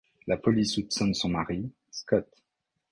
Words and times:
La 0.25 0.35
police 0.35 0.73
soupçonne 0.73 1.13
son 1.13 1.29
mari, 1.29 1.71
Scott. 1.91 2.25